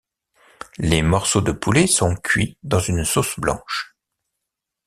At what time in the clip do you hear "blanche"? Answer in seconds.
3.39-3.95